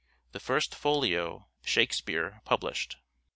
[0.31, 2.97] The First Folio" Shakespeare" published.